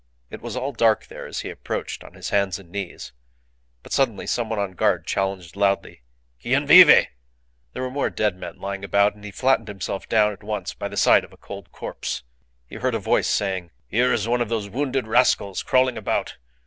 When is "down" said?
10.09-10.33